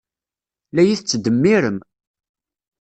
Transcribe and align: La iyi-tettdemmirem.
La 0.73 0.81
iyi-tettdemmirem. 0.83 1.77